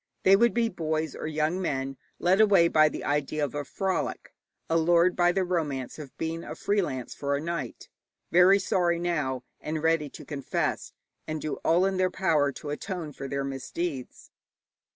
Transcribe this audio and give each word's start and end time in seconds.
They 0.23 0.35
would 0.35 0.55
be 0.55 0.67
boys 0.67 1.15
or 1.15 1.27
young 1.27 1.61
men 1.61 1.95
led 2.17 2.41
away 2.41 2.67
by 2.69 2.89
the 2.89 3.03
idea 3.03 3.45
of 3.45 3.53
a 3.53 3.63
frolic, 3.63 4.33
allured 4.67 5.15
by 5.15 5.31
the 5.31 5.43
romance 5.43 5.99
of 5.99 6.17
being 6.17 6.43
a 6.43 6.55
free 6.55 6.81
lance 6.81 7.13
for 7.13 7.35
a 7.35 7.39
night, 7.39 7.87
very 8.31 8.57
sorry 8.57 8.97
now, 8.97 9.43
and 9.59 9.83
ready 9.83 10.09
to 10.09 10.25
confess 10.25 10.91
and 11.27 11.39
do 11.39 11.57
all 11.63 11.85
in 11.85 11.97
their 11.97 12.09
power 12.09 12.51
to 12.51 12.71
atone 12.71 13.13
for 13.13 13.27
their 13.27 13.43
misdeeds. 13.43 14.31